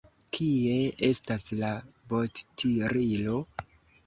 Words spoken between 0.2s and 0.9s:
Kie